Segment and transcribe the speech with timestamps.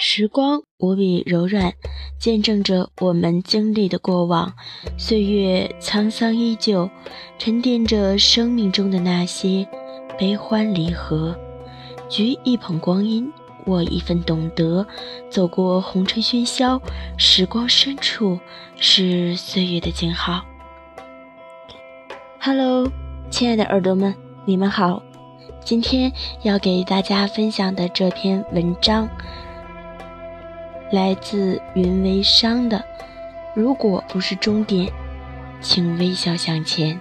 [0.00, 1.72] 时光无比柔软，
[2.20, 4.54] 见证着我们经历的过往。
[4.96, 6.88] 岁月沧桑依旧，
[7.36, 9.66] 沉淀着生命中的那些
[10.16, 11.36] 悲欢离合。
[12.08, 13.28] 举一捧光阴，
[13.66, 14.86] 握一份懂得，
[15.28, 16.80] 走过红尘喧嚣，
[17.16, 18.38] 时光深处
[18.76, 20.44] 是岁月的静好。
[22.40, 22.88] Hello，
[23.30, 25.02] 亲爱的耳朵们，你们好。
[25.64, 26.12] 今天
[26.44, 29.08] 要给大家分享的这篇文章。
[30.90, 32.82] 来自云为商的，
[33.54, 34.90] 如果不是终点，
[35.60, 36.98] 请微笑向前。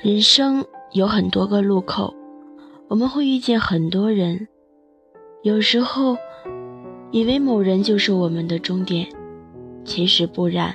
[0.00, 2.14] 人生有很多个路口，
[2.86, 4.46] 我们会遇见很多人，
[5.42, 6.16] 有时候
[7.10, 9.15] 以为某人就是我们的终点。
[9.86, 10.74] 其实不然，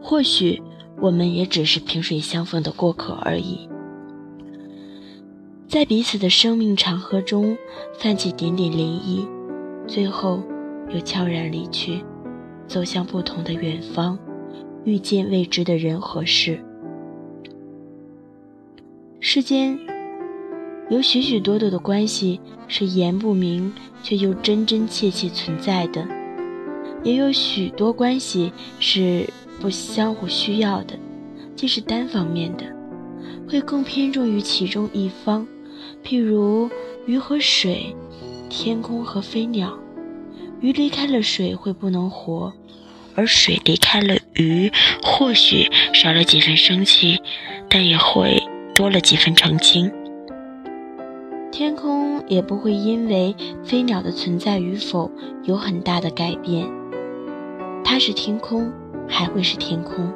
[0.00, 0.62] 或许
[1.00, 3.68] 我们也只是萍水相逢的过客而已。
[5.66, 7.56] 在彼此的生命长河中
[7.98, 9.26] 泛起点点涟漪，
[9.88, 10.40] 最后
[10.90, 12.04] 又悄然离去，
[12.68, 14.16] 走向不同的远方，
[14.84, 16.62] 遇见未知的人和事。
[19.18, 19.76] 世间
[20.88, 23.72] 有许许多多的关系是言不明，
[24.04, 26.06] 却又真真切切存在的。
[27.06, 30.98] 也有许多关系是不相互需要的，
[31.54, 32.64] 既是单方面的，
[33.48, 35.46] 会更偏重于其中一方。
[36.02, 36.68] 譬如
[37.06, 37.94] 鱼和水，
[38.48, 39.72] 天空和飞鸟。
[40.60, 42.52] 鱼离开了水会不能活，
[43.14, 47.20] 而水离开了鱼，或许少了几分生气，
[47.68, 48.42] 但也会
[48.74, 49.88] 多了几分澄清。
[51.52, 55.08] 天空也不会因为飞鸟的存在与否
[55.44, 56.66] 有很大的改变。
[57.88, 58.68] 它是天空，
[59.08, 60.12] 还会是天空。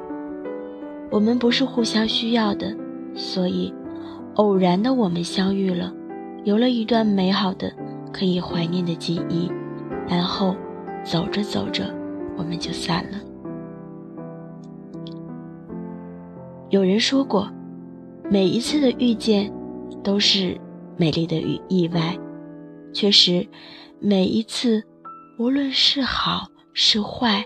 [1.09, 2.77] 我们不是互相需要的，
[3.15, 3.72] 所以
[4.34, 5.95] 偶然的我们相遇了，
[6.43, 7.72] 有了一段美好的、
[8.12, 9.49] 可以怀念的记忆。
[10.09, 10.56] 然后
[11.05, 11.84] 走着走着，
[12.37, 13.19] 我们就散了。
[16.71, 17.49] 有人说过，
[18.28, 19.49] 每一次的遇见
[20.03, 20.61] 都是
[20.97, 22.19] 美丽的与意外。
[22.93, 23.47] 确实，
[24.00, 24.83] 每一次，
[25.39, 27.45] 无论是好是坏。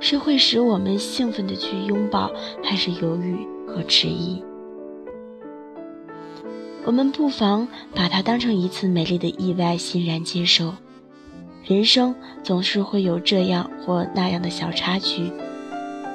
[0.00, 2.30] 是会使我们兴奋的去拥抱，
[2.64, 4.42] 还是犹豫和迟疑？
[6.86, 10.72] 我们不妨把它当成一次美丽的意外，欣然接受。
[11.66, 15.30] 人生总是会有这样或那样的小插曲，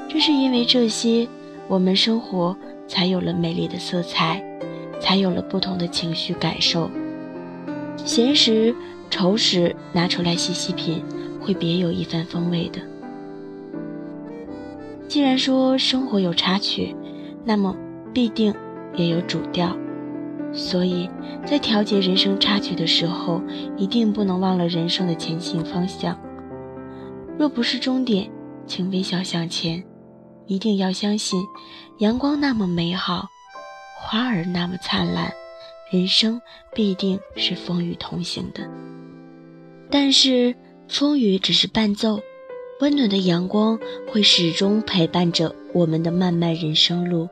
[0.10, 1.28] 正是因为这些，
[1.68, 2.58] 我们生活
[2.88, 4.44] 才有了美丽的色彩，
[5.00, 6.90] 才有了不同的情绪感受。
[7.98, 8.76] 闲时、
[9.12, 11.04] 愁时拿出来细细品，
[11.40, 12.80] 会别有一番风味的。
[15.08, 16.96] 既然说生活有插曲，
[17.44, 17.76] 那么
[18.14, 18.54] 必定
[18.96, 19.76] 也有主调。
[20.52, 21.10] 所以
[21.46, 23.42] 在调节人生插曲的时候，
[23.78, 26.18] 一定不能忘了人生的前行方向。
[27.38, 28.30] 若不是终点，
[28.66, 29.84] 请微笑向前。
[30.48, 31.44] 一定要相信，
[32.00, 33.26] 阳光那么美好，
[34.00, 35.34] 花儿那么灿烂，
[35.92, 36.40] 人生
[36.74, 38.62] 必定是风雨同行的。
[39.90, 40.56] 但是
[40.88, 42.20] 风雨只是伴奏。
[42.82, 47.30] 温暖的阳光会始终陪伴着我们的漫漫人生路。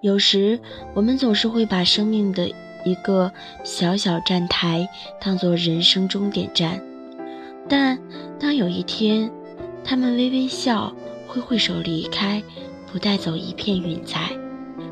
[0.00, 0.60] 有时，
[0.94, 2.48] 我们总是会把生命的
[2.84, 3.32] 一个
[3.64, 4.88] 小小站台
[5.20, 6.80] 当做人生终点站，
[7.68, 7.98] 但
[8.38, 9.28] 当有一天，
[9.82, 10.94] 他们微微笑，
[11.26, 12.40] 挥挥手离开，
[12.92, 14.30] 不带走一片云彩，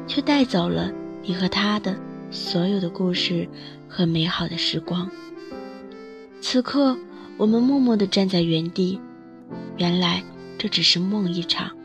[0.09, 0.91] 却带走了
[1.23, 1.95] 你和他的
[2.33, 3.49] 所有的故事
[3.87, 5.09] 和美好的时光。
[6.41, 6.97] 此刻，
[7.37, 8.99] 我们默默地站在原地。
[9.79, 10.23] 原来
[10.59, 11.77] 这只是梦一场，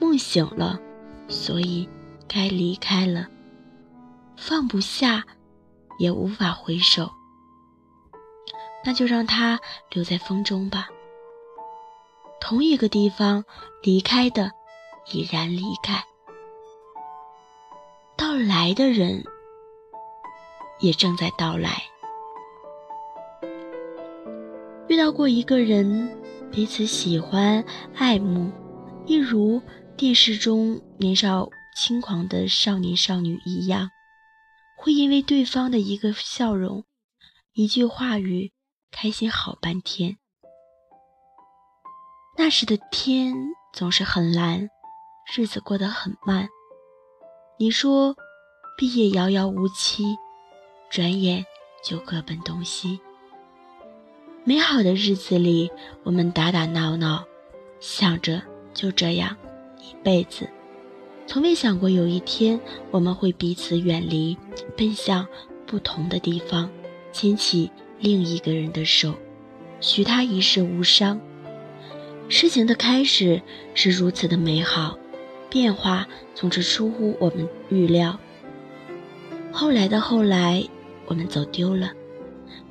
[0.00, 0.80] 梦醒了，
[1.28, 1.88] 所以
[2.26, 3.28] 该离开了。
[4.36, 5.22] 放不下，
[5.98, 7.08] 也无法回首，
[8.84, 9.60] 那就让它
[9.92, 10.88] 留在风中吧。
[12.40, 13.44] 同一个地方
[13.82, 14.50] 离开的，
[15.12, 16.02] 已然离开，
[18.16, 19.22] 到来的人
[20.80, 21.84] 也正在到来。
[24.88, 26.21] 遇到过一个人。
[26.52, 27.64] 彼此喜欢、
[27.94, 28.52] 爱慕，
[29.06, 29.62] 一如
[29.96, 33.88] 电视中年少轻狂的少年少女一样，
[34.76, 36.84] 会因为对方的一个笑容、
[37.54, 38.52] 一句话语，
[38.90, 40.18] 开心好半天。
[42.36, 43.34] 那时的天
[43.72, 44.68] 总是很蓝，
[45.34, 46.50] 日子过得很慢。
[47.58, 48.14] 你说，
[48.76, 50.04] 毕业遥遥无期，
[50.90, 51.46] 转眼
[51.82, 53.00] 就各奔东西。
[54.44, 55.70] 美好的日子里，
[56.02, 57.24] 我们打打闹闹，
[57.78, 58.42] 想着
[58.74, 59.36] 就这样
[59.78, 60.48] 一辈子，
[61.28, 62.58] 从未想过有一天
[62.90, 64.36] 我们会彼此远离，
[64.76, 65.24] 奔向
[65.64, 66.68] 不同的地方，
[67.12, 69.14] 牵起另一个人的手，
[69.80, 71.20] 许他一世无伤。
[72.28, 73.40] 事情的开始
[73.74, 74.98] 是如此的美好，
[75.48, 78.18] 变化总是出乎我们预料。
[79.52, 80.64] 后来的后来，
[81.06, 81.92] 我们走丢了，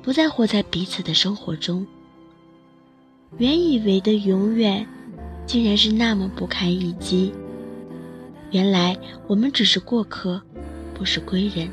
[0.02, 1.86] 不再活在彼此的生活中。
[3.38, 4.86] 原以为的永远，
[5.46, 7.32] 竟然是那么不堪一击。
[8.50, 8.96] 原来
[9.26, 10.42] 我们只是过客，
[10.92, 11.70] 不是归人。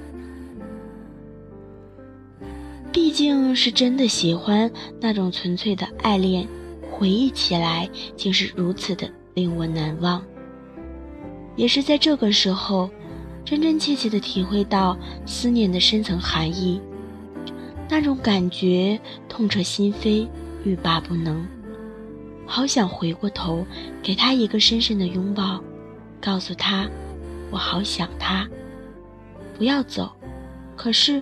[2.91, 6.47] 毕竟是真的喜欢那种纯粹的爱恋。
[6.91, 10.21] 回忆起来，竟是如此的令我难忘。
[11.55, 12.89] 也是在这个时候，
[13.45, 16.81] 真真切切的体会到思念的深层含义，
[17.89, 20.27] 那种感觉痛彻心扉，
[20.63, 21.45] 欲罢不能。
[22.45, 23.65] 好想回过头，
[24.01, 25.59] 给他一个深深的拥抱，
[26.21, 26.87] 告诉他，
[27.51, 28.47] 我好想他。
[29.57, 30.11] 不要走，
[30.75, 31.21] 可是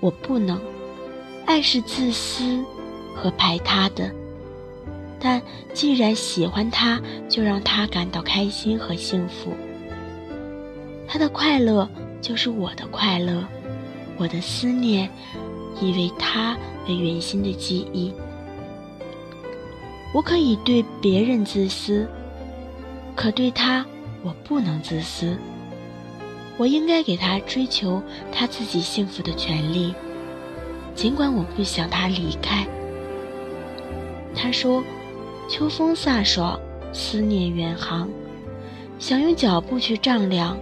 [0.00, 0.60] 我不能。
[1.46, 2.64] 爱是自私
[3.14, 4.10] 和排他的。
[5.20, 9.52] 但既然喜欢他，就让他感到开心和幸福。
[11.06, 11.88] 他的快乐
[12.20, 13.46] 就是我的快乐，
[14.16, 15.08] 我的思念
[15.80, 16.56] 以为他
[16.88, 18.12] 为圆心的记忆。
[20.12, 22.08] 我可以对别人自私，
[23.14, 23.84] 可对他
[24.22, 25.36] 我不能自私。
[26.56, 29.94] 我应该给他追求他自己幸福的权利，
[30.94, 32.66] 尽管我不想他离开。
[34.34, 34.82] 他说。
[35.46, 36.58] 秋风飒爽，
[36.90, 38.08] 思念远航，
[38.98, 40.56] 想用脚步去丈量。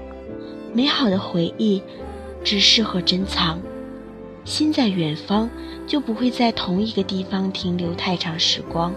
[0.75, 1.81] 美好的回忆
[2.43, 3.61] 只适合珍藏。
[4.45, 5.49] 心在远方，
[5.87, 8.93] 就不会在同一个地方停留太长时光。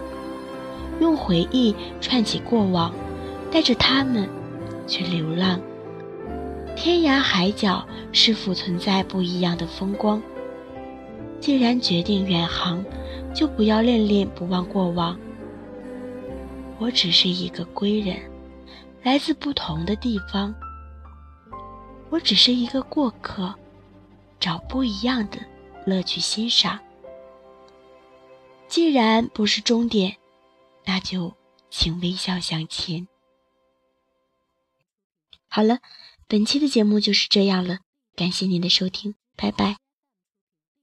[1.00, 2.92] 用回忆串起过往，
[3.50, 4.28] 带着他们
[4.86, 5.60] 去流浪。
[6.74, 10.22] 天涯海角是否存在不一样的风光？
[11.38, 12.84] 既然决定远航，
[13.34, 15.18] 就不要恋恋不忘过往。
[16.78, 18.16] 我只是一个归人，
[19.02, 20.54] 来自不同的地方。
[22.10, 23.54] 我只是一个过客，
[24.38, 25.38] 找不一样的
[25.86, 26.78] 乐趣欣赏。
[28.68, 30.16] 既然不是终点，
[30.84, 31.36] 那就
[31.70, 33.06] 请微笑向前。
[35.48, 35.78] 好了，
[36.26, 37.78] 本期的节目就是这样了，
[38.14, 39.85] 感谢您的收听，拜拜。